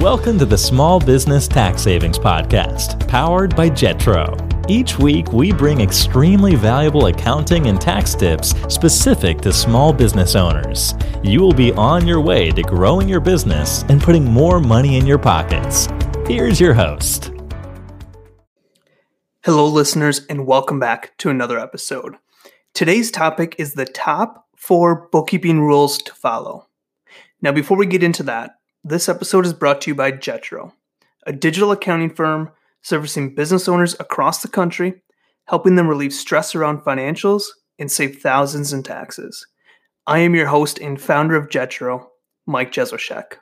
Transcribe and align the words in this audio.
Welcome 0.00 0.38
to 0.38 0.46
the 0.46 0.56
Small 0.56 0.98
Business 0.98 1.46
Tax 1.46 1.82
Savings 1.82 2.18
Podcast, 2.18 3.06
powered 3.06 3.54
by 3.54 3.68
Jetro. 3.68 4.34
Each 4.66 4.98
week, 4.98 5.30
we 5.34 5.52
bring 5.52 5.82
extremely 5.82 6.54
valuable 6.54 7.08
accounting 7.08 7.66
and 7.66 7.78
tax 7.78 8.14
tips 8.14 8.54
specific 8.74 9.42
to 9.42 9.52
small 9.52 9.92
business 9.92 10.36
owners. 10.36 10.94
You 11.22 11.42
will 11.42 11.52
be 11.52 11.72
on 11.72 12.06
your 12.06 12.22
way 12.22 12.50
to 12.50 12.62
growing 12.62 13.10
your 13.10 13.20
business 13.20 13.82
and 13.90 14.00
putting 14.00 14.24
more 14.24 14.58
money 14.58 14.96
in 14.96 15.06
your 15.06 15.18
pockets. 15.18 15.86
Here's 16.26 16.58
your 16.58 16.72
host. 16.72 17.30
Hello, 19.44 19.66
listeners, 19.66 20.24
and 20.30 20.46
welcome 20.46 20.80
back 20.80 21.14
to 21.18 21.28
another 21.28 21.58
episode. 21.58 22.16
Today's 22.72 23.10
topic 23.10 23.54
is 23.58 23.74
the 23.74 23.84
top 23.84 24.46
four 24.56 25.10
bookkeeping 25.12 25.60
rules 25.60 25.98
to 25.98 26.14
follow. 26.14 26.68
Now, 27.42 27.52
before 27.52 27.76
we 27.76 27.84
get 27.84 28.02
into 28.02 28.22
that, 28.22 28.52
this 28.82 29.08
episode 29.08 29.44
is 29.44 29.52
brought 29.52 29.82
to 29.82 29.90
you 29.90 29.94
by 29.94 30.10
Jetro, 30.10 30.72
a 31.26 31.32
digital 31.32 31.70
accounting 31.70 32.10
firm 32.10 32.50
servicing 32.82 33.34
business 33.34 33.68
owners 33.68 33.94
across 34.00 34.40
the 34.40 34.48
country, 34.48 35.02
helping 35.44 35.74
them 35.74 35.86
relieve 35.86 36.14
stress 36.14 36.54
around 36.54 36.80
financials 36.80 37.44
and 37.78 37.92
save 37.92 38.18
thousands 38.18 38.72
in 38.72 38.82
taxes. 38.82 39.46
I 40.06 40.20
am 40.20 40.34
your 40.34 40.46
host 40.46 40.78
and 40.78 41.00
founder 41.00 41.36
of 41.36 41.48
Jetro, 41.48 42.06
Mike 42.46 42.72
Jesowshek. 42.72 43.34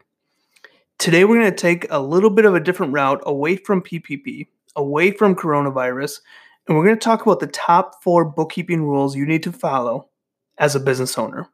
Today, 0.98 1.24
we're 1.24 1.39
going 1.39 1.50
to 1.50 1.56
take 1.56 1.86
a 1.89 2.00
little 2.00 2.30
bit 2.30 2.45
of 2.45 2.56
a 2.56 2.61
different 2.61 2.92
route 2.92 3.23
away 3.25 3.56
from 3.56 3.80
PPP, 3.80 4.48
away 4.75 5.12
from 5.12 5.36
coronavirus, 5.36 6.19
and 6.66 6.77
we're 6.77 6.84
going 6.84 6.97
to 6.97 7.05
talk 7.05 7.23
about 7.23 7.39
the 7.39 7.47
top 7.47 8.02
four 8.02 8.25
bookkeeping 8.25 8.83
rules 8.83 9.14
you 9.14 9.25
need 9.25 9.45
to 9.45 9.52
follow 9.52 10.09
as 10.59 10.75
a 10.75 10.80
business 10.80 11.16
owner. 11.16 11.48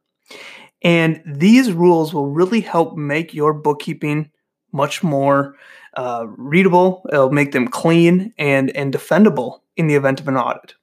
And 0.85 1.23
these 1.25 1.73
rules 1.73 2.13
will 2.13 2.29
really 2.31 2.61
help 2.61 2.97
make 2.97 3.33
your 3.33 3.55
bookkeeping 3.55 4.31
much 4.73 5.03
more 5.03 5.57
uh, 5.95 6.27
readable. 6.37 7.07
It'll 7.11 7.31
make 7.31 7.53
them 7.53 7.67
clean 7.67 8.35
and, 8.37 8.71
and 8.77 8.93
defendable 8.93 9.61
in 9.77 9.87
the 9.87 9.95
event 9.95 10.21
of 10.21 10.29
an 10.29 10.37
audit. 10.37 10.75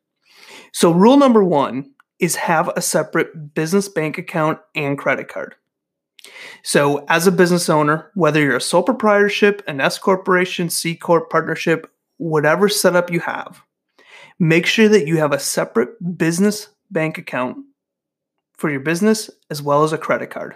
So, 0.73 0.91
rule 0.91 1.17
number 1.17 1.43
one 1.43 1.91
is 2.19 2.35
have 2.35 2.69
a 2.69 2.81
separate 2.81 3.53
business 3.53 3.89
bank 3.89 4.17
account 4.17 4.59
and 4.73 4.97
credit 4.97 5.27
card. 5.27 5.55
So, 6.63 7.05
as 7.09 7.27
a 7.27 7.31
business 7.31 7.69
owner, 7.69 8.09
whether 8.15 8.41
you're 8.41 8.57
a 8.57 8.61
sole 8.61 8.83
proprietorship, 8.83 9.61
an 9.67 9.81
S 9.81 9.97
corporation, 9.97 10.69
C 10.69 10.95
corp 10.95 11.29
partnership, 11.29 11.91
whatever 12.17 12.69
setup 12.69 13.11
you 13.11 13.19
have, 13.19 13.61
make 14.39 14.65
sure 14.65 14.87
that 14.87 15.07
you 15.07 15.17
have 15.17 15.33
a 15.33 15.39
separate 15.39 16.17
business 16.17 16.69
bank 16.89 17.17
account 17.17 17.57
for 18.61 18.69
your 18.69 18.79
business 18.79 19.29
as 19.49 19.61
well 19.61 19.83
as 19.83 19.91
a 19.91 19.97
credit 19.97 20.29
card. 20.29 20.55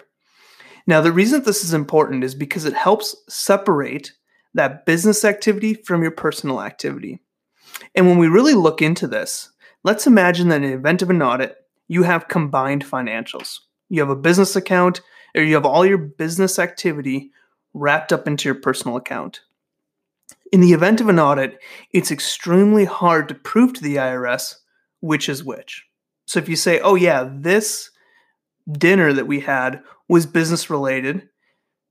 Now, 0.87 1.01
the 1.01 1.11
reason 1.11 1.43
this 1.43 1.63
is 1.63 1.73
important 1.73 2.23
is 2.23 2.35
because 2.35 2.63
it 2.63 2.75
helps 2.75 3.15
separate 3.27 4.13
that 4.53 4.85
business 4.85 5.25
activity 5.25 5.73
from 5.73 6.03
your 6.03 6.11
personal 6.11 6.61
activity. 6.61 7.19
And 7.95 8.05
when 8.07 8.19
we 8.19 8.27
really 8.27 8.53
look 8.53 8.81
into 8.81 9.07
this, 9.07 9.51
let's 9.83 10.05
imagine 10.05 10.49
that 10.49 10.63
in 10.63 10.69
the 10.69 10.77
event 10.77 11.01
of 11.01 11.09
an 11.09 11.21
audit, 11.21 11.57
you 11.87 12.03
have 12.03 12.27
combined 12.27 12.85
financials. 12.85 13.57
You 13.89 14.01
have 14.01 14.09
a 14.11 14.15
business 14.15 14.55
account, 14.55 15.01
or 15.35 15.41
you 15.41 15.55
have 15.55 15.65
all 15.65 15.85
your 15.85 15.97
business 15.97 16.59
activity 16.59 17.31
wrapped 17.73 18.13
up 18.13 18.27
into 18.27 18.47
your 18.47 18.55
personal 18.55 18.97
account. 18.97 19.41
In 20.51 20.61
the 20.61 20.73
event 20.73 21.01
of 21.01 21.09
an 21.09 21.19
audit, 21.19 21.57
it's 21.91 22.11
extremely 22.11 22.85
hard 22.85 23.27
to 23.29 23.35
prove 23.35 23.73
to 23.73 23.83
the 23.83 23.95
IRS 23.95 24.55
which 25.01 25.27
is 25.27 25.43
which. 25.43 25.85
So 26.27 26.39
if 26.39 26.47
you 26.47 26.55
say, 26.55 26.79
oh, 26.79 26.95
yeah, 26.95 27.29
this 27.31 27.91
dinner 28.71 29.13
that 29.13 29.27
we 29.27 29.41
had 29.41 29.81
was 30.07 30.25
business 30.25 30.69
related, 30.69 31.27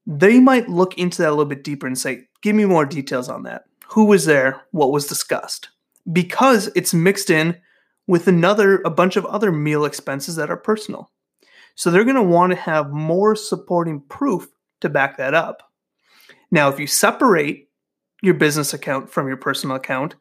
they 0.06 0.40
might 0.40 0.68
look 0.68 0.98
into 0.98 1.22
that 1.22 1.28
a 1.28 1.30
little 1.30 1.44
bit 1.44 1.64
deeper 1.64 1.86
and 1.86 1.98
say, 1.98 2.28
give 2.42 2.54
me 2.54 2.64
more 2.64 2.84
details 2.84 3.28
on 3.28 3.44
that. 3.44 3.64
Who 3.88 4.04
was 4.06 4.26
there? 4.26 4.62
What 4.70 4.92
was 4.92 5.06
discussed? 5.06 5.70
Because 6.10 6.70
it's 6.74 6.92
mixed 6.92 7.30
in 7.30 7.60
with 8.06 8.28
another, 8.28 8.82
a 8.84 8.90
bunch 8.90 9.16
of 9.16 9.24
other 9.26 9.50
meal 9.50 9.84
expenses 9.84 10.36
that 10.36 10.50
are 10.50 10.56
personal. 10.56 11.10
So 11.74 11.90
they're 11.90 12.04
going 12.04 12.16
to 12.16 12.22
want 12.22 12.52
to 12.52 12.58
have 12.58 12.92
more 12.92 13.34
supporting 13.34 14.00
proof 14.00 14.48
to 14.80 14.88
back 14.88 15.16
that 15.16 15.34
up. 15.34 15.62
Now, 16.50 16.68
if 16.68 16.78
you 16.78 16.86
separate 16.86 17.68
your 18.22 18.34
business 18.34 18.74
account 18.74 19.10
from 19.10 19.26
your 19.26 19.36
personal 19.36 19.76
account, 19.76 20.14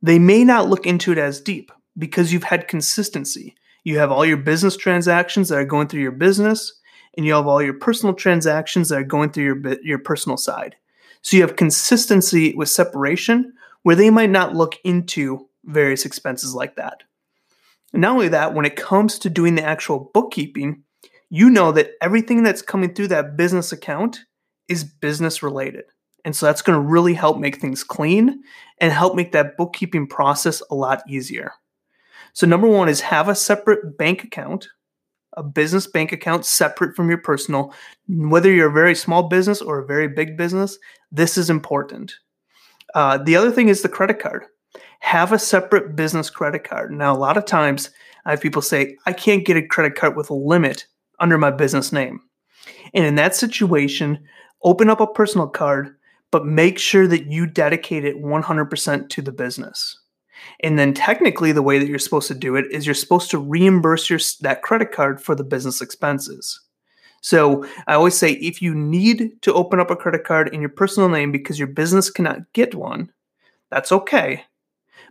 they 0.00 0.18
may 0.18 0.44
not 0.44 0.68
look 0.68 0.86
into 0.86 1.12
it 1.12 1.18
as 1.18 1.40
deep 1.40 1.72
because 1.96 2.32
you've 2.32 2.44
had 2.44 2.68
consistency. 2.68 3.54
You 3.84 3.98
have 3.98 4.12
all 4.12 4.24
your 4.24 4.36
business 4.36 4.76
transactions 4.76 5.48
that 5.48 5.58
are 5.58 5.64
going 5.64 5.88
through 5.88 6.02
your 6.02 6.12
business, 6.12 6.72
and 7.16 7.26
you 7.26 7.34
have 7.34 7.46
all 7.46 7.62
your 7.62 7.74
personal 7.74 8.14
transactions 8.14 8.88
that 8.88 8.98
are 8.98 9.04
going 9.04 9.30
through 9.30 9.44
your 9.44 9.82
your 9.82 9.98
personal 9.98 10.36
side. 10.36 10.76
So 11.22 11.36
you 11.36 11.42
have 11.42 11.56
consistency 11.56 12.54
with 12.54 12.68
separation 12.68 13.52
where 13.82 13.96
they 13.96 14.10
might 14.10 14.30
not 14.30 14.54
look 14.54 14.76
into 14.84 15.48
various 15.64 16.04
expenses 16.04 16.54
like 16.54 16.76
that. 16.76 17.02
And 17.92 18.02
not 18.02 18.12
only 18.12 18.28
that, 18.28 18.54
when 18.54 18.64
it 18.64 18.76
comes 18.76 19.18
to 19.20 19.30
doing 19.30 19.54
the 19.54 19.64
actual 19.64 20.10
bookkeeping, 20.14 20.82
you 21.30 21.50
know 21.50 21.72
that 21.72 21.92
everything 22.00 22.42
that's 22.42 22.62
coming 22.62 22.94
through 22.94 23.08
that 23.08 23.36
business 23.36 23.72
account 23.72 24.20
is 24.68 24.84
business 24.84 25.42
related. 25.42 25.84
And 26.24 26.34
so 26.34 26.46
that's 26.46 26.62
going 26.62 26.76
to 26.76 26.88
really 26.88 27.14
help 27.14 27.38
make 27.38 27.56
things 27.56 27.84
clean 27.84 28.42
and 28.78 28.92
help 28.92 29.14
make 29.14 29.32
that 29.32 29.56
bookkeeping 29.56 30.06
process 30.06 30.62
a 30.70 30.74
lot 30.74 31.02
easier. 31.08 31.52
So, 32.32 32.46
number 32.46 32.66
one 32.66 32.88
is 32.88 33.00
have 33.00 33.28
a 33.28 33.34
separate 33.34 33.98
bank 33.98 34.24
account, 34.24 34.68
a 35.36 35.42
business 35.42 35.86
bank 35.86 36.12
account 36.12 36.44
separate 36.44 36.96
from 36.96 37.08
your 37.08 37.18
personal. 37.18 37.74
Whether 38.08 38.52
you're 38.52 38.70
a 38.70 38.72
very 38.72 38.94
small 38.94 39.24
business 39.24 39.60
or 39.60 39.78
a 39.78 39.86
very 39.86 40.08
big 40.08 40.36
business, 40.36 40.78
this 41.10 41.36
is 41.36 41.50
important. 41.50 42.14
Uh, 42.94 43.18
the 43.18 43.36
other 43.36 43.50
thing 43.50 43.68
is 43.68 43.82
the 43.82 43.88
credit 43.88 44.18
card. 44.18 44.44
Have 45.00 45.32
a 45.32 45.38
separate 45.38 45.96
business 45.96 46.30
credit 46.30 46.64
card. 46.64 46.92
Now, 46.92 47.14
a 47.14 47.18
lot 47.18 47.36
of 47.36 47.44
times 47.44 47.90
I 48.24 48.30
have 48.30 48.40
people 48.40 48.62
say, 48.62 48.96
I 49.06 49.12
can't 49.12 49.44
get 49.44 49.56
a 49.56 49.66
credit 49.66 49.96
card 49.96 50.16
with 50.16 50.30
a 50.30 50.34
limit 50.34 50.86
under 51.18 51.38
my 51.38 51.50
business 51.50 51.92
name. 51.92 52.20
And 52.94 53.04
in 53.04 53.16
that 53.16 53.34
situation, 53.34 54.22
open 54.62 54.88
up 54.88 55.00
a 55.00 55.06
personal 55.06 55.48
card, 55.48 55.96
but 56.30 56.46
make 56.46 56.78
sure 56.78 57.06
that 57.08 57.26
you 57.26 57.46
dedicate 57.46 58.04
it 58.04 58.22
100% 58.22 59.08
to 59.08 59.22
the 59.22 59.32
business. 59.32 59.98
And 60.60 60.78
then 60.78 60.94
technically 60.94 61.52
the 61.52 61.62
way 61.62 61.78
that 61.78 61.88
you're 61.88 61.98
supposed 61.98 62.28
to 62.28 62.34
do 62.34 62.56
it 62.56 62.66
is 62.70 62.86
you're 62.86 62.94
supposed 62.94 63.30
to 63.30 63.38
reimburse 63.38 64.08
your 64.08 64.20
that 64.40 64.62
credit 64.62 64.92
card 64.92 65.20
for 65.22 65.34
the 65.34 65.44
business 65.44 65.80
expenses. 65.80 66.60
So 67.20 67.64
I 67.86 67.94
always 67.94 68.16
say 68.16 68.32
if 68.32 68.60
you 68.60 68.74
need 68.74 69.40
to 69.42 69.54
open 69.54 69.78
up 69.78 69.90
a 69.90 69.96
credit 69.96 70.24
card 70.24 70.52
in 70.52 70.60
your 70.60 70.70
personal 70.70 71.08
name 71.08 71.30
because 71.30 71.58
your 71.58 71.68
business 71.68 72.10
cannot 72.10 72.52
get 72.52 72.74
one, 72.74 73.12
that's 73.70 73.92
okay. 73.92 74.44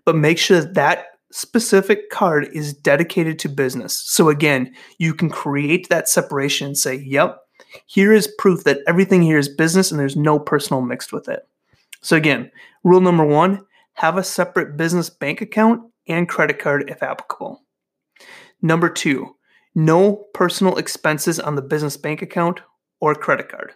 But 0.05 0.15
make 0.15 0.37
sure 0.37 0.59
that, 0.59 0.73
that 0.73 1.05
specific 1.31 2.09
card 2.09 2.49
is 2.53 2.73
dedicated 2.73 3.39
to 3.39 3.49
business. 3.49 4.01
So 4.05 4.29
again, 4.29 4.73
you 4.97 5.13
can 5.13 5.29
create 5.29 5.87
that 5.89 6.09
separation 6.09 6.67
and 6.67 6.77
say, 6.77 6.95
yep, 6.95 7.39
here 7.85 8.11
is 8.11 8.33
proof 8.37 8.65
that 8.65 8.79
everything 8.87 9.21
here 9.21 9.37
is 9.37 9.47
business 9.47 9.91
and 9.91 9.99
there's 9.99 10.17
no 10.17 10.37
personal 10.37 10.81
mixed 10.81 11.13
with 11.13 11.29
it. 11.29 11.47
So 12.01 12.17
again, 12.17 12.51
rule 12.83 13.01
number 13.01 13.25
one, 13.25 13.65
have 14.01 14.17
a 14.17 14.23
separate 14.23 14.75
business 14.77 15.11
bank 15.11 15.41
account 15.41 15.79
and 16.07 16.27
credit 16.27 16.57
card 16.57 16.89
if 16.89 17.03
applicable. 17.03 17.61
Number 18.59 18.89
two, 18.89 19.35
no 19.75 20.25
personal 20.33 20.77
expenses 20.77 21.39
on 21.39 21.53
the 21.53 21.61
business 21.61 21.97
bank 21.97 22.23
account 22.23 22.61
or 22.99 23.13
credit 23.13 23.49
card. 23.49 23.73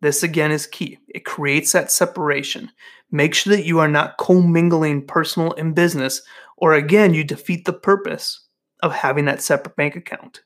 This 0.00 0.22
again 0.22 0.50
is 0.50 0.66
key. 0.66 0.96
It 1.08 1.26
creates 1.26 1.72
that 1.72 1.92
separation. 1.92 2.70
Make 3.10 3.34
sure 3.34 3.54
that 3.54 3.66
you 3.66 3.80
are 3.80 3.86
not 3.86 4.16
commingling 4.16 5.06
personal 5.06 5.52
and 5.52 5.74
business, 5.74 6.22
or 6.56 6.72
again, 6.72 7.12
you 7.12 7.22
defeat 7.22 7.66
the 7.66 7.74
purpose 7.74 8.46
of 8.82 8.94
having 8.94 9.26
that 9.26 9.42
separate 9.42 9.76
bank 9.76 9.94
account. 9.94 10.40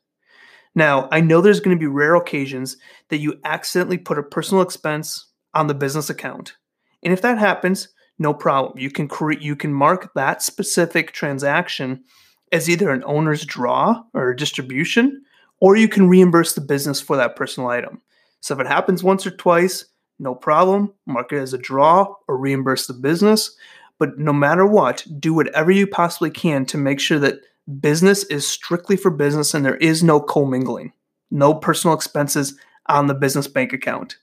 Now, 0.75 1.09
I 1.13 1.21
know 1.21 1.41
there's 1.41 1.61
going 1.61 1.77
to 1.77 1.81
be 1.81 1.87
rare 1.87 2.17
occasions 2.17 2.79
that 3.11 3.19
you 3.19 3.39
accidentally 3.45 3.99
put 3.99 4.19
a 4.19 4.25
personal 4.25 4.65
expense 4.65 5.31
on 5.55 5.69
the 5.69 5.75
business 5.75 6.11
account. 6.11 6.57
And 7.05 7.13
if 7.13 7.23
that 7.23 7.39
happens, 7.39 7.91
no 8.19 8.35
problem. 8.35 8.79
You 8.79 8.91
can 8.91 9.09
create 9.09 9.43
you 9.43 9.57
can 9.57 9.73
mark 9.73 10.13
that 10.15 10.43
specific 10.43 11.13
transaction 11.13 12.05
as 12.53 12.71
either 12.71 12.91
an 12.91 13.03
owner's 13.07 13.45
draw 13.45 14.03
or 14.13 14.31
a 14.31 14.37
distribution, 14.37 15.23
or 15.61 15.77
you 15.77 15.89
can 15.89 16.09
reimburse 16.09 16.55
the 16.55 16.61
business 16.61 17.01
for 17.01 17.17
that 17.17 17.37
personal 17.37 17.69
item. 17.69 18.01
So 18.41 18.55
if 18.55 18.61
it 18.61 18.67
happens 18.67 19.03
once 19.03 19.27
or 19.27 19.31
twice, 19.31 19.87
no 20.19 20.35
problem. 20.35 20.93
Mark 21.07 21.33
it 21.33 21.39
as 21.39 21.53
a 21.53 21.59
draw 21.59 22.15
or 22.29 22.39
reimburse 22.39 22.87
the 22.87 22.95
business. 22.95 23.57
But 23.99 24.19
no 24.19 24.33
matter 24.33 24.67
what, 24.67 25.05
do 25.19 25.35
whatever 25.35 25.71
you 25.71 25.87
possibly 25.87 26.31
can 26.31 26.67
to 26.67 26.79
make 26.79 27.01
sure 27.01 27.19
that 27.19 27.41
business 27.81 28.25
is 28.25 28.47
strictly 28.47 28.97
for 28.97 29.11
business 29.11 29.55
and 29.55 29.65
there 29.65 29.77
is 29.77 30.03
no 30.03 30.21
commingling, 30.21 30.93
no 31.31 31.55
personal 31.55 31.97
expenses 31.97 32.59
on 32.87 33.07
the 33.07 33.15
business 33.15 33.49
bank 33.49 33.73
account. 33.73 34.19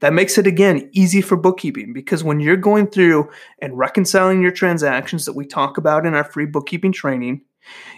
That 0.00 0.12
makes 0.12 0.36
it 0.36 0.46
again 0.46 0.90
easy 0.92 1.22
for 1.22 1.36
bookkeeping 1.36 1.92
because 1.94 2.22
when 2.22 2.38
you're 2.38 2.56
going 2.56 2.88
through 2.88 3.30
and 3.60 3.78
reconciling 3.78 4.42
your 4.42 4.50
transactions 4.50 5.24
that 5.24 5.32
we 5.32 5.46
talk 5.46 5.78
about 5.78 6.04
in 6.04 6.14
our 6.14 6.24
free 6.24 6.44
bookkeeping 6.44 6.92
training, 6.92 7.40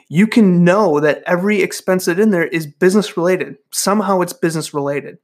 you 0.09 0.27
can 0.27 0.65
know 0.65 1.01
that 1.01 1.23
every 1.27 1.61
expense 1.61 2.05
that 2.05 2.21
in 2.21 2.31
there 2.31 2.47
is 2.47 2.67
business 2.67 3.17
related. 3.17 3.57
Somehow 3.73 4.21
it's 4.21 4.33
business 4.33 4.73
related. 4.73 5.19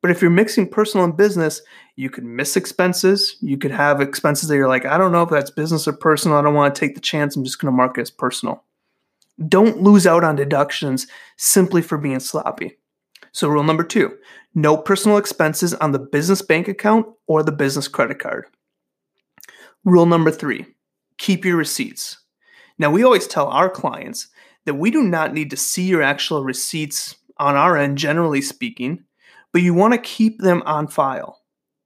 But 0.00 0.10
if 0.10 0.20
you're 0.20 0.30
mixing 0.30 0.68
personal 0.68 1.04
and 1.04 1.16
business, 1.16 1.62
you 1.96 2.10
could 2.10 2.24
miss 2.24 2.56
expenses. 2.56 3.36
You 3.40 3.56
could 3.56 3.70
have 3.70 4.00
expenses 4.00 4.48
that 4.48 4.56
you're 4.56 4.68
like, 4.68 4.84
I 4.84 4.98
don't 4.98 5.12
know 5.12 5.22
if 5.22 5.30
that's 5.30 5.50
business 5.50 5.88
or 5.88 5.94
personal. 5.94 6.36
I 6.36 6.42
don't 6.42 6.54
want 6.54 6.74
to 6.74 6.78
take 6.78 6.94
the 6.94 7.00
chance. 7.00 7.36
I'm 7.36 7.44
just 7.44 7.58
going 7.58 7.72
to 7.72 7.76
mark 7.76 7.96
it 7.96 8.02
as 8.02 8.10
personal. 8.10 8.64
Don't 9.48 9.82
lose 9.82 10.06
out 10.06 10.22
on 10.22 10.36
deductions 10.36 11.06
simply 11.36 11.80
for 11.80 11.96
being 11.96 12.20
sloppy. 12.20 12.76
So, 13.32 13.48
rule 13.48 13.64
number 13.64 13.82
two 13.82 14.16
no 14.54 14.76
personal 14.76 15.18
expenses 15.18 15.74
on 15.74 15.92
the 15.92 15.98
business 15.98 16.42
bank 16.42 16.68
account 16.68 17.06
or 17.26 17.42
the 17.42 17.52
business 17.52 17.88
credit 17.88 18.18
card. 18.18 18.46
Rule 19.84 20.06
number 20.06 20.30
three 20.30 20.66
keep 21.18 21.44
your 21.44 21.56
receipts. 21.56 22.18
Now, 22.76 22.90
we 22.90 23.04
always 23.04 23.28
tell 23.28 23.46
our 23.46 23.70
clients 23.70 24.28
that 24.64 24.74
we 24.74 24.90
do 24.90 25.02
not 25.02 25.32
need 25.32 25.50
to 25.50 25.56
see 25.56 25.84
your 25.84 26.02
actual 26.02 26.42
receipts 26.42 27.14
on 27.38 27.54
our 27.54 27.76
end, 27.76 27.98
generally 27.98 28.40
speaking, 28.40 29.04
but 29.52 29.62
you 29.62 29.74
want 29.74 29.94
to 29.94 29.98
keep 29.98 30.40
them 30.40 30.62
on 30.66 30.88
file. 30.88 31.40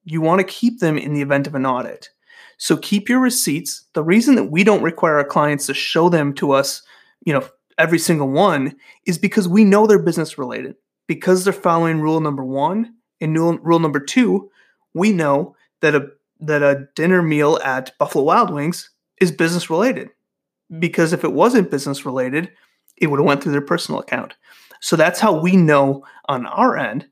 You 0.04 0.22
want 0.22 0.40
to 0.40 0.44
keep 0.44 0.80
them 0.80 0.96
in 0.96 1.12
the 1.12 1.20
event 1.20 1.46
of 1.46 1.54
an 1.54 1.66
audit. 1.66 2.08
So 2.56 2.76
keep 2.76 3.08
your 3.08 3.20
receipts. 3.20 3.84
The 3.92 4.02
reason 4.02 4.34
that 4.36 4.44
we 4.44 4.64
don't 4.64 4.82
require 4.82 5.18
our 5.18 5.24
clients 5.24 5.66
to 5.66 5.74
show 5.74 6.08
them 6.08 6.32
to 6.34 6.52
us, 6.52 6.82
you 7.24 7.34
know, 7.34 7.46
every 7.76 7.98
single 7.98 8.30
one 8.30 8.74
is 9.06 9.18
because 9.18 9.46
we 9.46 9.64
know 9.64 9.86
they're 9.86 9.98
business 9.98 10.38
related 10.38 10.74
because 11.08 11.42
they're 11.42 11.52
following 11.52 12.00
rule 12.00 12.20
number 12.20 12.44
one 12.44 12.94
and 13.20 13.36
rule 13.36 13.80
number 13.80 13.98
two, 13.98 14.48
we 14.94 15.12
know 15.12 15.56
that 15.80 15.96
a 15.96 16.08
that 16.40 16.62
a 16.62 16.86
dinner 16.94 17.20
meal 17.20 17.58
at 17.64 17.98
Buffalo 17.98 18.22
Wild 18.22 18.50
Wings 18.50 18.90
is 19.20 19.32
business 19.32 19.68
related. 19.68 20.10
Because 20.78 21.12
if 21.12 21.24
it 21.24 21.32
wasn't 21.32 21.70
business 21.70 22.06
related, 22.06 22.52
it 22.96 23.08
would 23.08 23.18
have 23.18 23.26
went 23.26 23.42
through 23.42 23.52
their 23.52 23.60
personal 23.60 24.00
account. 24.00 24.36
So 24.80 24.94
that's 24.94 25.18
how 25.18 25.40
we 25.40 25.56
know 25.56 26.04
on 26.26 26.46
our 26.46 26.76
end. 26.76 27.08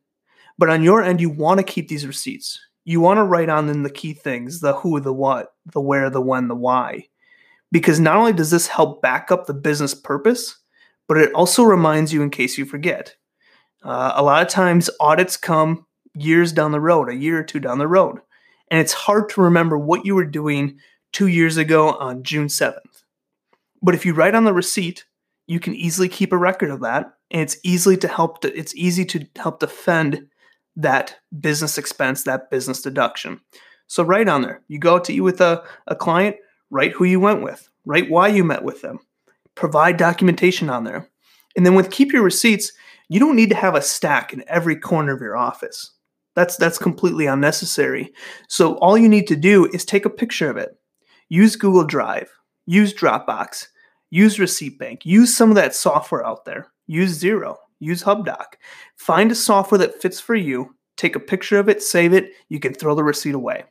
But 0.58 0.70
on 0.70 0.82
your 0.82 1.02
end, 1.02 1.20
you 1.20 1.30
want 1.30 1.58
to 1.58 1.64
keep 1.64 1.88
these 1.88 2.06
receipts. 2.06 2.60
You 2.84 3.00
want 3.00 3.18
to 3.18 3.24
write 3.24 3.48
on 3.48 3.66
them 3.66 3.82
the 3.82 3.90
key 3.90 4.12
things, 4.12 4.60
the 4.60 4.74
who, 4.74 5.00
the 5.00 5.12
what, 5.12 5.54
the 5.72 5.80
where, 5.80 6.08
the 6.08 6.20
when, 6.20 6.46
the 6.46 6.54
why. 6.54 7.08
Because 7.72 7.98
not 7.98 8.16
only 8.16 8.32
does 8.32 8.50
this 8.50 8.68
help 8.68 9.02
back 9.02 9.32
up 9.32 9.46
the 9.46 9.54
business 9.54 9.92
purpose, 9.92 10.56
but 11.08 11.16
it 11.16 11.32
also 11.34 11.64
reminds 11.64 12.12
you 12.12 12.22
in 12.22 12.30
case 12.30 12.56
you 12.56 12.64
forget. 12.64 13.16
Uh, 13.82 14.12
a 14.14 14.22
lot 14.22 14.42
of 14.42 14.48
times, 14.48 14.90
audits 15.00 15.36
come 15.36 15.86
years 16.14 16.52
down 16.52 16.72
the 16.72 16.80
road, 16.80 17.08
a 17.08 17.14
year 17.14 17.38
or 17.38 17.42
two 17.44 17.60
down 17.60 17.78
the 17.78 17.88
road, 17.88 18.18
and 18.70 18.80
it's 18.80 18.92
hard 18.92 19.28
to 19.30 19.42
remember 19.42 19.78
what 19.78 20.04
you 20.04 20.14
were 20.14 20.24
doing 20.24 20.78
two 21.12 21.26
years 21.26 21.56
ago 21.56 21.90
on 21.90 22.22
June 22.22 22.48
7th. 22.48 23.04
But 23.82 23.94
if 23.94 24.04
you 24.04 24.14
write 24.14 24.34
on 24.34 24.44
the 24.44 24.52
receipt, 24.52 25.04
you 25.46 25.60
can 25.60 25.74
easily 25.74 26.08
keep 26.08 26.32
a 26.32 26.38
record 26.38 26.70
of 26.70 26.80
that, 26.80 27.14
and 27.30 27.42
it's 27.42 27.58
easily 27.62 27.96
to 27.98 28.08
help. 28.08 28.40
To, 28.40 28.58
it's 28.58 28.74
easy 28.74 29.04
to 29.06 29.26
help 29.36 29.60
defend 29.60 30.28
that 30.76 31.16
business 31.38 31.78
expense, 31.78 32.24
that 32.24 32.50
business 32.50 32.82
deduction. 32.82 33.40
So 33.86 34.02
write 34.02 34.28
on 34.28 34.42
there. 34.42 34.62
You 34.68 34.78
go 34.78 34.96
out 34.96 35.04
to 35.04 35.14
eat 35.14 35.20
with 35.20 35.40
a, 35.40 35.64
a 35.86 35.94
client, 35.94 36.36
write 36.70 36.92
who 36.92 37.04
you 37.04 37.20
went 37.20 37.42
with, 37.42 37.68
write 37.84 38.10
why 38.10 38.28
you 38.28 38.44
met 38.44 38.62
with 38.62 38.82
them, 38.82 38.98
provide 39.54 39.96
documentation 39.96 40.68
on 40.68 40.84
there. 40.84 41.08
And 41.56 41.64
then 41.64 41.74
with 41.74 41.90
keep 41.90 42.12
your 42.12 42.22
receipts, 42.22 42.72
you 43.08 43.20
don't 43.20 43.36
need 43.36 43.50
to 43.50 43.56
have 43.56 43.74
a 43.74 43.82
stack 43.82 44.32
in 44.32 44.44
every 44.46 44.76
corner 44.76 45.12
of 45.14 45.20
your 45.20 45.36
office. 45.36 45.92
That's 46.34 46.56
that's 46.56 46.78
completely 46.78 47.26
unnecessary. 47.26 48.12
So 48.48 48.74
all 48.78 48.98
you 48.98 49.08
need 49.08 49.26
to 49.28 49.36
do 49.36 49.66
is 49.66 49.84
take 49.84 50.04
a 50.04 50.10
picture 50.10 50.50
of 50.50 50.56
it. 50.56 50.76
Use 51.28 51.56
Google 51.56 51.84
Drive, 51.84 52.30
use 52.66 52.92
Dropbox, 52.94 53.68
use 54.10 54.38
Receipt 54.38 54.78
Bank, 54.78 55.04
use 55.04 55.36
some 55.36 55.50
of 55.50 55.56
that 55.56 55.74
software 55.74 56.24
out 56.24 56.44
there. 56.44 56.68
Use 56.86 57.20
Xero, 57.20 57.56
use 57.80 58.04
HubDoc. 58.04 58.54
Find 58.96 59.32
a 59.32 59.34
software 59.34 59.78
that 59.78 60.00
fits 60.00 60.20
for 60.20 60.34
you, 60.34 60.76
take 60.96 61.16
a 61.16 61.20
picture 61.20 61.58
of 61.58 61.68
it, 61.68 61.82
save 61.82 62.12
it, 62.12 62.32
you 62.48 62.60
can 62.60 62.74
throw 62.74 62.94
the 62.94 63.02
receipt 63.02 63.34
away. 63.34 63.64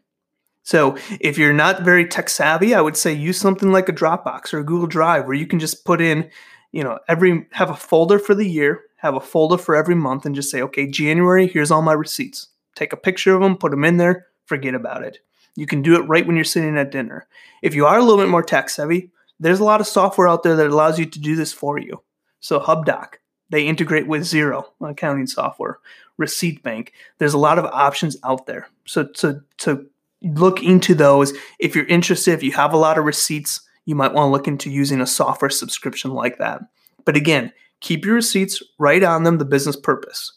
So 0.63 0.97
if 1.21 1.37
you're 1.37 1.53
not 1.53 1.83
very 1.83 2.07
tech 2.07 2.27
savvy, 2.27 2.73
I 2.73 2.81
would 2.81 2.97
say 2.97 3.13
use 3.13 3.37
something 3.37 3.71
like 3.71 3.87
a 3.87 3.93
Dropbox 3.93 4.53
or 4.53 4.59
a 4.59 4.65
Google 4.65 4.87
Drive 4.87 5.25
where 5.25 5.35
you 5.35 5.45
can 5.45 5.59
just 5.59 5.85
put 5.85 6.01
in, 6.01 6.29
you 6.75 6.83
know, 6.83 6.99
every 7.07 7.47
have 7.51 7.69
a 7.69 7.75
folder 7.75 8.19
for 8.19 8.35
the 8.35 8.45
year, 8.45 8.81
have 8.97 9.15
a 9.15 9.21
folder 9.21 9.57
for 9.57 9.77
every 9.77 9.95
month, 9.95 10.25
and 10.25 10.35
just 10.35 10.51
say, 10.51 10.61
okay, 10.61 10.85
January, 10.85 11.47
here's 11.47 11.71
all 11.71 11.81
my 11.81 11.93
receipts. 11.93 12.49
Take 12.75 12.91
a 12.91 12.97
picture 12.97 13.33
of 13.33 13.41
them, 13.41 13.55
put 13.55 13.71
them 13.71 13.85
in 13.85 13.95
there, 13.95 14.27
forget 14.45 14.75
about 14.75 15.01
it. 15.01 15.19
You 15.55 15.67
can 15.67 15.81
do 15.81 15.95
it 15.95 16.05
right 16.09 16.27
when 16.27 16.35
you're 16.35 16.43
sitting 16.43 16.77
at 16.77 16.91
dinner. 16.91 17.27
If 17.61 17.75
you 17.75 17.85
are 17.85 17.97
a 17.97 18.03
little 18.03 18.21
bit 18.21 18.29
more 18.29 18.43
tech 18.43 18.69
savvy, 18.69 19.09
there's 19.39 19.61
a 19.61 19.63
lot 19.63 19.79
of 19.79 19.87
software 19.87 20.27
out 20.27 20.43
there 20.43 20.57
that 20.57 20.67
allows 20.67 20.99
you 20.99 21.05
to 21.05 21.19
do 21.19 21.37
this 21.37 21.53
for 21.53 21.79
you. 21.79 22.01
So 22.41 22.59
HubDoc, 22.59 23.13
they 23.49 23.65
integrate 23.65 24.07
with 24.07 24.23
Xero 24.23 24.65
accounting 24.81 25.27
software, 25.27 25.79
Receipt 26.17 26.61
Bank. 26.61 26.91
There's 27.19 27.33
a 27.33 27.37
lot 27.37 27.57
of 27.57 27.63
options 27.67 28.17
out 28.21 28.47
there. 28.47 28.67
So 28.83 29.05
to 29.05 29.41
to 29.59 29.85
look 30.21 30.61
into 30.61 30.93
those. 30.93 31.31
If 31.57 31.73
you're 31.73 31.85
interested, 31.85 32.33
if 32.33 32.43
you 32.43 32.51
have 32.51 32.73
a 32.73 32.77
lot 32.77 32.97
of 32.97 33.05
receipts, 33.05 33.61
you 33.85 33.95
might 33.95 34.13
want 34.13 34.27
to 34.27 34.31
look 34.31 34.47
into 34.47 34.69
using 34.69 35.01
a 35.01 35.07
software 35.07 35.49
subscription 35.49 36.11
like 36.11 36.37
that. 36.39 36.61
But 37.05 37.15
again, 37.15 37.53
keep 37.81 38.05
your 38.05 38.15
receipts, 38.15 38.61
write 38.79 39.03
on 39.03 39.23
them 39.23 39.37
the 39.37 39.45
business 39.45 39.75
purpose. 39.75 40.33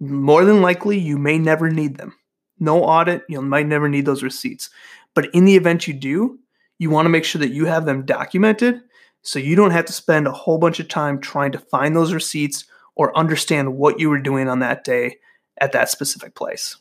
More 0.00 0.44
than 0.44 0.62
likely, 0.62 0.98
you 0.98 1.18
may 1.18 1.38
never 1.38 1.70
need 1.70 1.96
them. 1.96 2.14
No 2.58 2.84
audit, 2.84 3.24
you 3.28 3.40
might 3.42 3.66
never 3.66 3.88
need 3.88 4.06
those 4.06 4.22
receipts. 4.22 4.70
But 5.14 5.28
in 5.34 5.44
the 5.44 5.56
event 5.56 5.86
you 5.86 5.94
do, 5.94 6.38
you 6.78 6.90
want 6.90 7.06
to 7.06 7.10
make 7.10 7.24
sure 7.24 7.40
that 7.40 7.52
you 7.52 7.66
have 7.66 7.86
them 7.86 8.04
documented 8.04 8.80
so 9.22 9.38
you 9.38 9.56
don't 9.56 9.70
have 9.70 9.86
to 9.86 9.92
spend 9.92 10.26
a 10.26 10.32
whole 10.32 10.58
bunch 10.58 10.78
of 10.78 10.88
time 10.88 11.20
trying 11.20 11.52
to 11.52 11.58
find 11.58 11.96
those 11.96 12.12
receipts 12.12 12.64
or 12.94 13.16
understand 13.16 13.76
what 13.76 13.98
you 13.98 14.08
were 14.08 14.20
doing 14.20 14.48
on 14.48 14.60
that 14.60 14.84
day 14.84 15.16
at 15.58 15.72
that 15.72 15.90
specific 15.90 16.34
place. 16.34 16.76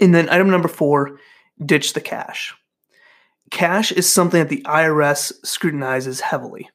And 0.00 0.14
then 0.14 0.28
item 0.28 0.50
number 0.50 0.68
four 0.68 1.18
ditch 1.64 1.92
the 1.92 2.00
cash. 2.00 2.54
Cash 3.52 3.92
is 3.92 4.10
something 4.10 4.40
that 4.40 4.48
the 4.48 4.62
IRS 4.62 5.30
scrutinizes 5.44 6.20
heavily 6.22 6.70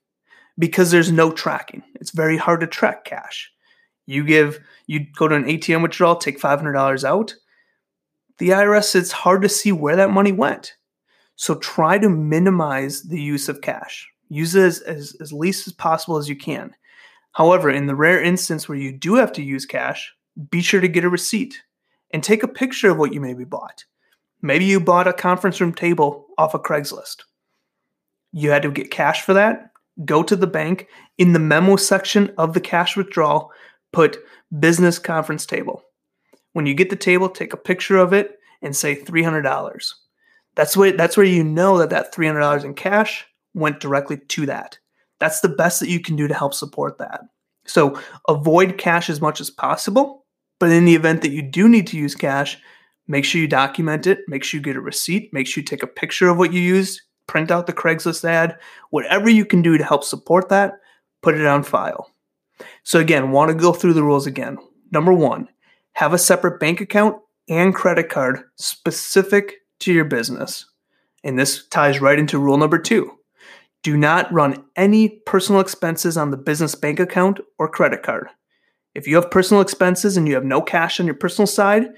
because 0.59 0.91
there's 0.91 1.11
no 1.11 1.31
tracking. 1.31 1.81
It's 1.95 2.11
very 2.11 2.37
hard 2.37 2.59
to 2.59 2.67
track 2.67 3.03
cash. 3.03 3.51
You 4.05 4.23
give, 4.23 4.59
you 4.85 5.07
go 5.17 5.27
to 5.27 5.35
an 5.35 5.45
ATM 5.45 5.81
withdrawal, 5.81 6.15
take 6.15 6.39
$500 6.39 7.03
out. 7.03 7.35
The 8.37 8.49
IRS, 8.49 8.95
it's 8.95 9.11
hard 9.11 9.41
to 9.41 9.49
see 9.49 9.71
where 9.71 9.95
that 9.95 10.11
money 10.11 10.31
went. 10.31 10.75
So 11.35 11.55
try 11.55 11.97
to 11.97 12.09
minimize 12.09 13.01
the 13.01 13.19
use 13.19 13.49
of 13.49 13.61
cash. 13.61 14.07
Use 14.29 14.53
it 14.53 14.63
as, 14.63 14.79
as, 14.81 15.17
as 15.19 15.33
least 15.33 15.65
as 15.65 15.73
possible 15.73 16.17
as 16.17 16.29
you 16.29 16.35
can. 16.35 16.75
However, 17.31 17.71
in 17.71 17.87
the 17.87 17.95
rare 17.95 18.21
instance 18.21 18.69
where 18.69 18.77
you 18.77 18.91
do 18.91 19.15
have 19.15 19.31
to 19.33 19.43
use 19.43 19.65
cash, 19.65 20.13
be 20.51 20.61
sure 20.61 20.81
to 20.81 20.87
get 20.87 21.03
a 21.03 21.09
receipt 21.09 21.59
and 22.11 22.23
take 22.23 22.43
a 22.43 22.47
picture 22.47 22.91
of 22.91 22.99
what 22.99 23.15
you 23.15 23.19
maybe 23.19 23.45
bought. 23.45 23.85
Maybe 24.41 24.65
you 24.65 24.79
bought 24.79 25.07
a 25.07 25.13
conference 25.13 25.59
room 25.59 25.73
table 25.73 26.27
off 26.37 26.53
of 26.53 26.63
Craigslist. 26.63 27.23
You 28.31 28.51
had 28.51 28.63
to 28.63 28.71
get 28.71 28.91
cash 28.91 29.21
for 29.23 29.33
that. 29.33 29.71
Go 30.05 30.21
to 30.23 30.35
the 30.35 30.47
bank. 30.47 30.87
In 31.17 31.33
the 31.33 31.39
memo 31.39 31.75
section 31.75 32.33
of 32.37 32.53
the 32.53 32.61
cash 32.61 32.95
withdrawal, 32.95 33.51
put 33.91 34.17
business 34.59 34.99
conference 34.99 35.45
table. 35.45 35.81
When 36.53 36.65
you 36.65 36.73
get 36.73 36.89
the 36.89 36.95
table, 36.95 37.29
take 37.29 37.53
a 37.53 37.57
picture 37.57 37.97
of 37.97 38.13
it 38.13 38.37
and 38.61 38.75
say 38.75 38.95
$300. 38.95 39.93
That's 40.55 40.75
what 40.75 40.97
that's 40.97 41.17
where 41.17 41.25
you 41.25 41.43
know 41.43 41.77
that 41.77 41.91
that 41.91 42.13
$300 42.13 42.63
in 42.63 42.73
cash 42.73 43.25
went 43.53 43.79
directly 43.79 44.17
to 44.17 44.45
that. 44.47 44.77
That's 45.19 45.39
the 45.41 45.49
best 45.49 45.79
that 45.79 45.89
you 45.89 45.99
can 45.99 46.15
do 46.15 46.27
to 46.27 46.33
help 46.33 46.53
support 46.53 46.97
that. 46.99 47.21
So 47.65 47.99
avoid 48.27 48.77
cash 48.77 49.09
as 49.09 49.21
much 49.21 49.41
as 49.41 49.49
possible, 49.49 50.25
but 50.59 50.71
in 50.71 50.85
the 50.85 50.95
event 50.95 51.21
that 51.21 51.31
you 51.31 51.41
do 51.41 51.67
need 51.67 51.87
to 51.87 51.97
use 51.97 52.15
cash, 52.15 52.57
make 53.07 53.25
sure 53.25 53.41
you 53.41 53.47
document 53.47 54.07
it, 54.07 54.19
make 54.27 54.43
sure 54.43 54.57
you 54.57 54.63
get 54.63 54.75
a 54.75 54.81
receipt, 54.81 55.33
make 55.33 55.47
sure 55.47 55.61
you 55.61 55.65
take 55.65 55.83
a 55.83 55.87
picture 55.87 56.29
of 56.29 56.37
what 56.37 56.53
you 56.53 56.61
used, 56.61 57.01
print 57.27 57.51
out 57.51 57.67
the 57.67 57.73
Craigslist 57.73 58.23
ad, 58.23 58.57
whatever 58.89 59.29
you 59.29 59.45
can 59.45 59.61
do 59.61 59.77
to 59.77 59.83
help 59.83 60.03
support 60.03 60.49
that, 60.49 60.73
put 61.21 61.35
it 61.35 61.45
on 61.45 61.63
file. 61.63 62.11
So 62.83 62.99
again, 62.99 63.31
want 63.31 63.49
to 63.49 63.55
go 63.55 63.73
through 63.73 63.93
the 63.93 64.03
rules 64.03 64.27
again. 64.27 64.57
Number 64.91 65.13
1, 65.13 65.47
have 65.93 66.13
a 66.13 66.17
separate 66.17 66.59
bank 66.59 66.81
account 66.81 67.17
and 67.49 67.73
credit 67.73 68.09
card 68.09 68.41
specific 68.55 69.55
to 69.79 69.93
your 69.93 70.05
business. 70.05 70.65
And 71.23 71.37
this 71.37 71.67
ties 71.67 72.01
right 72.01 72.19
into 72.19 72.39
rule 72.39 72.57
number 72.57 72.79
2 72.79 73.11
do 73.83 73.95
not 73.95 74.31
run 74.33 74.65
any 74.75 75.07
personal 75.07 75.61
expenses 75.61 76.17
on 76.17 76.31
the 76.31 76.35
business 76.35 76.75
bank 76.75 76.99
account 76.99 77.39
or 77.57 77.69
credit 77.69 78.03
card. 78.03 78.27
If 78.95 79.07
you 79.07 79.15
have 79.15 79.31
personal 79.31 79.61
expenses 79.61 80.17
and 80.17 80.27
you 80.27 80.33
have 80.33 80.43
no 80.43 80.61
cash 80.61 80.99
on 80.99 81.05
your 81.05 81.15
personal 81.15 81.47
side, 81.47 81.89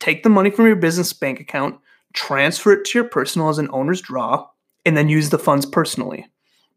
take 0.00 0.22
the 0.22 0.28
money 0.28 0.50
from 0.50 0.66
your 0.66 0.76
business 0.76 1.12
bank 1.12 1.40
account, 1.40 1.78
transfer 2.14 2.72
it 2.72 2.84
to 2.86 2.98
your 2.98 3.08
personal 3.08 3.48
as 3.48 3.58
an 3.58 3.68
owner's 3.72 4.00
draw, 4.00 4.46
and 4.84 4.96
then 4.96 5.08
use 5.08 5.30
the 5.30 5.38
funds 5.38 5.66
personally. 5.66 6.26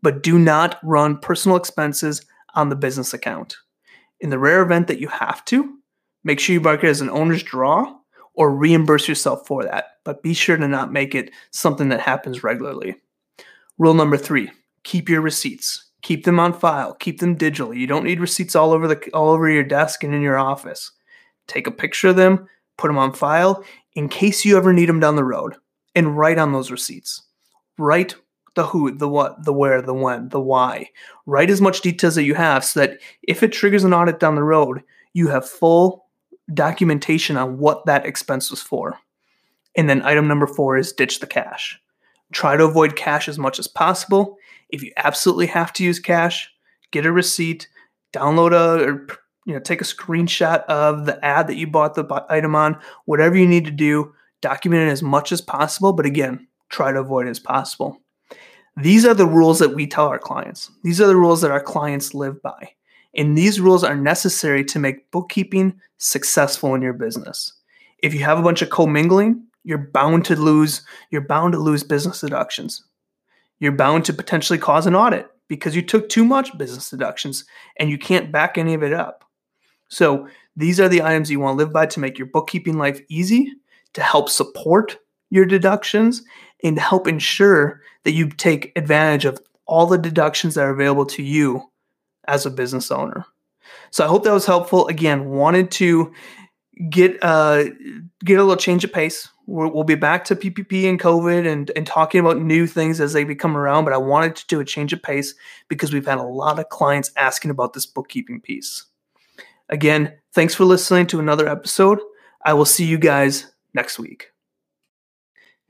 But 0.01 0.23
do 0.23 0.39
not 0.39 0.79
run 0.83 1.17
personal 1.17 1.57
expenses 1.57 2.25
on 2.55 2.69
the 2.69 2.75
business 2.75 3.13
account. 3.13 3.55
In 4.21 4.29
the 4.29 4.39
rare 4.39 4.61
event 4.61 4.87
that 4.87 4.99
you 4.99 5.07
have 5.07 5.45
to, 5.45 5.77
make 6.23 6.39
sure 6.39 6.53
you 6.53 6.61
mark 6.61 6.83
it 6.83 6.89
as 6.89 7.01
an 7.01 7.09
owner's 7.09 7.43
draw 7.43 7.95
or 8.33 8.55
reimburse 8.55 9.07
yourself 9.07 9.45
for 9.45 9.63
that. 9.63 9.85
But 10.03 10.23
be 10.23 10.33
sure 10.33 10.57
to 10.57 10.67
not 10.67 10.91
make 10.91 11.13
it 11.15 11.31
something 11.51 11.89
that 11.89 12.01
happens 12.01 12.43
regularly. 12.43 12.95
Rule 13.77 13.93
number 13.93 14.17
three 14.17 14.49
keep 14.83 15.09
your 15.09 15.21
receipts. 15.21 15.85
Keep 16.01 16.23
them 16.23 16.39
on 16.39 16.53
file. 16.53 16.93
Keep 16.95 17.19
them 17.19 17.37
digitally. 17.37 17.77
You 17.77 17.87
don't 17.87 18.05
need 18.05 18.21
receipts 18.21 18.55
all 18.55 18.71
over 18.71 18.87
the 18.87 19.09
all 19.13 19.29
over 19.29 19.49
your 19.49 19.63
desk 19.63 20.03
and 20.03 20.15
in 20.15 20.21
your 20.21 20.37
office. 20.37 20.91
take 21.47 21.67
a 21.67 21.71
picture 21.71 22.09
of 22.09 22.15
them, 22.15 22.47
put 22.79 22.87
them 22.87 22.97
on 22.97 23.13
file 23.13 23.63
in 23.93 24.07
case 24.09 24.45
you 24.45 24.57
ever 24.57 24.71
need 24.71 24.87
them 24.87 24.99
down 24.99 25.15
the 25.15 25.23
road, 25.23 25.55
and 25.95 26.17
write 26.17 26.37
on 26.37 26.53
those 26.53 26.71
receipts. 26.71 27.23
Write 27.77 28.15
the 28.55 28.65
who, 28.65 28.91
the 28.95 29.09
what, 29.09 29.43
the 29.43 29.53
where, 29.53 29.81
the 29.81 29.93
when, 29.93 30.29
the 30.29 30.39
why. 30.39 30.89
Write 31.25 31.49
as 31.49 31.61
much 31.61 31.81
details 31.81 32.15
that 32.15 32.23
you 32.23 32.35
have 32.35 32.63
so 32.63 32.79
that 32.79 32.99
if 33.23 33.43
it 33.43 33.51
triggers 33.51 33.83
an 33.83 33.93
audit 33.93 34.19
down 34.19 34.35
the 34.35 34.43
road, 34.43 34.81
you 35.13 35.27
have 35.27 35.47
full 35.47 36.05
documentation 36.53 37.37
on 37.37 37.57
what 37.57 37.85
that 37.85 38.05
expense 38.05 38.49
was 38.49 38.61
for. 38.61 38.97
And 39.75 39.89
then 39.89 40.01
item 40.01 40.27
number 40.27 40.47
four 40.47 40.77
is 40.77 40.93
ditch 40.93 41.19
the 41.19 41.27
cash. 41.27 41.79
Try 42.31 42.57
to 42.57 42.65
avoid 42.65 42.95
cash 42.95 43.27
as 43.27 43.37
much 43.37 43.59
as 43.59 43.67
possible. 43.67 44.37
If 44.69 44.83
you 44.83 44.91
absolutely 44.97 45.47
have 45.47 45.73
to 45.73 45.83
use 45.83 45.99
cash, 45.99 46.49
get 46.91 47.05
a 47.05 47.11
receipt, 47.11 47.67
download 48.13 48.51
a 48.53 48.83
or 48.83 49.07
you 49.49 49.55
know 49.55 49.59
take 49.59 49.81
a 49.81 49.83
screenshot 49.85 50.63
of 50.65 51.07
the 51.07 51.23
ad 51.25 51.47
that 51.47 51.57
you 51.57 51.65
bought 51.65 51.95
the 51.95 52.25
item 52.29 52.55
on. 52.55 52.79
Whatever 53.05 53.35
you 53.35 53.47
need 53.47 53.65
to 53.65 53.71
do, 53.71 54.13
document 54.41 54.87
it 54.87 54.91
as 54.91 55.01
much 55.01 55.31
as 55.31 55.41
possible. 55.41 55.91
But 55.91 56.05
again, 56.05 56.47
try 56.69 56.91
to 56.91 56.99
avoid 56.99 57.27
as 57.27 57.39
possible. 57.39 57.99
These 58.77 59.05
are 59.05 59.15
the 59.15 59.25
rules 59.25 59.57
that 59.57 59.73
we 59.73 59.87
tell 59.87 60.05
our 60.05 60.19
clients. 60.19 60.69
These 60.83 61.01
are 61.01 61.07
the 61.07 61.15
rules 61.15 61.41
that 61.41 61.49
our 61.49 61.59
clients 61.59 62.13
live 62.13 62.39
by. 62.43 62.73
And 63.17 63.35
these 63.35 63.59
rules 63.59 63.83
are 63.83 63.95
necessary 63.95 64.63
to 64.65 64.77
make 64.77 65.09
bookkeeping 65.09 65.81
successful 65.97 66.75
in 66.75 66.83
your 66.83 66.93
business. 66.93 67.53
If 68.03 68.13
you 68.13 68.23
have 68.23 68.37
a 68.37 68.43
bunch 68.43 68.61
of 68.61 68.69
commingling, 68.69 69.47
you're 69.63 69.79
bound 69.79 70.25
to 70.25 70.35
lose 70.35 70.83
you're 71.09 71.21
bound 71.21 71.53
to 71.53 71.59
lose 71.59 71.83
business 71.83 72.21
deductions. 72.21 72.85
You're 73.59 73.71
bound 73.71 74.05
to 74.05 74.13
potentially 74.13 74.59
cause 74.59 74.85
an 74.85 74.95
audit 74.95 75.27
because 75.47 75.75
you 75.75 75.81
took 75.81 76.07
too 76.07 76.23
much 76.23 76.55
business 76.57 76.91
deductions 76.91 77.45
and 77.79 77.89
you 77.89 77.97
can't 77.97 78.31
back 78.31 78.59
any 78.59 78.75
of 78.75 78.83
it 78.83 78.93
up. 78.93 79.25
So, 79.89 80.27
these 80.55 80.79
are 80.79 80.89
the 80.89 81.03
items 81.03 81.31
you 81.31 81.39
want 81.39 81.57
to 81.57 81.63
live 81.63 81.73
by 81.73 81.85
to 81.85 81.99
make 81.99 82.17
your 82.17 82.27
bookkeeping 82.27 82.77
life 82.77 83.01
easy, 83.07 83.53
to 83.93 84.01
help 84.01 84.29
support 84.29 84.97
your 85.29 85.45
deductions, 85.45 86.23
and 86.63 86.77
help 86.77 87.07
ensure 87.07 87.81
that 88.03 88.11
you 88.11 88.29
take 88.29 88.73
advantage 88.75 89.25
of 89.25 89.39
all 89.65 89.85
the 89.85 89.97
deductions 89.97 90.55
that 90.55 90.65
are 90.65 90.71
available 90.71 91.05
to 91.05 91.23
you 91.23 91.69
as 92.27 92.45
a 92.45 92.51
business 92.51 92.91
owner. 92.91 93.25
So 93.91 94.03
I 94.03 94.07
hope 94.07 94.23
that 94.23 94.33
was 94.33 94.45
helpful. 94.45 94.87
Again, 94.87 95.29
wanted 95.29 95.71
to 95.71 96.13
get 96.89 97.17
uh, 97.21 97.65
get 98.23 98.39
a 98.39 98.43
little 98.43 98.55
change 98.55 98.83
of 98.83 98.93
pace. 98.93 99.29
We'll, 99.45 99.71
we'll 99.73 99.83
be 99.83 99.95
back 99.95 100.25
to 100.25 100.35
PPP 100.35 100.87
and 100.87 100.99
COVID 100.99 101.51
and, 101.51 101.71
and 101.75 101.85
talking 101.85 102.19
about 102.19 102.39
new 102.39 102.67
things 102.67 102.99
as 102.99 103.13
they 103.13 103.23
become 103.23 103.57
around. 103.57 103.83
But 103.83 103.93
I 103.93 103.97
wanted 103.97 104.35
to 104.37 104.47
do 104.47 104.59
a 104.59 104.65
change 104.65 104.93
of 104.93 105.01
pace 105.01 105.33
because 105.67 105.93
we've 105.93 106.05
had 106.05 106.19
a 106.19 106.23
lot 106.23 106.59
of 106.59 106.69
clients 106.69 107.11
asking 107.15 107.51
about 107.51 107.73
this 107.73 107.85
bookkeeping 107.85 108.41
piece. 108.41 108.85
Again, 109.69 110.13
thanks 110.33 110.55
for 110.55 110.65
listening 110.65 111.07
to 111.07 111.19
another 111.19 111.47
episode. 111.47 111.99
I 112.43 112.53
will 112.53 112.65
see 112.65 112.85
you 112.85 112.97
guys 112.97 113.51
next 113.73 113.99
week. 113.99 114.31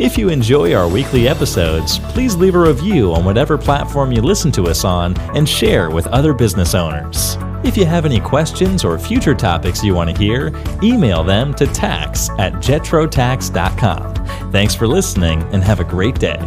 If 0.00 0.16
you 0.16 0.28
enjoy 0.28 0.74
our 0.74 0.88
weekly 0.88 1.26
episodes, 1.26 1.98
please 1.98 2.36
leave 2.36 2.54
a 2.54 2.60
review 2.60 3.12
on 3.12 3.24
whatever 3.24 3.58
platform 3.58 4.12
you 4.12 4.22
listen 4.22 4.52
to 4.52 4.68
us 4.68 4.84
on 4.84 5.18
and 5.34 5.48
share 5.48 5.90
with 5.90 6.06
other 6.06 6.32
business 6.34 6.72
owners. 6.72 7.36
If 7.64 7.76
you 7.76 7.84
have 7.84 8.04
any 8.04 8.20
questions 8.20 8.84
or 8.84 8.96
future 8.96 9.34
topics 9.34 9.82
you 9.82 9.92
want 9.96 10.10
to 10.10 10.16
hear, 10.16 10.52
email 10.84 11.24
them 11.24 11.52
to 11.54 11.66
tax 11.66 12.30
at 12.38 12.52
jetrotax.com. 12.54 14.52
Thanks 14.52 14.74
for 14.76 14.86
listening 14.86 15.42
and 15.52 15.64
have 15.64 15.80
a 15.80 15.84
great 15.84 16.20
day. 16.20 16.38